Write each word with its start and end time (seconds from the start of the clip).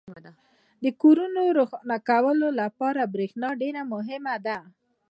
•د 0.83 0.85
کورونو 1.01 1.41
روښانه 1.57 1.97
کولو 2.09 2.47
لپاره 2.61 3.11
برېښنا 3.13 3.49
ډېره 3.61 3.81
مهمه 3.93 4.35
ده. 4.45 4.57